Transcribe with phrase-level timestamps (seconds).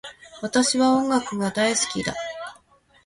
[0.41, 2.15] 私は音楽が大好きだ